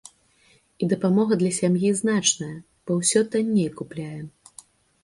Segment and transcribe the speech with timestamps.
[0.85, 2.51] І дапамога для сям'і значная,
[2.89, 4.27] бо ўсё танней купляем.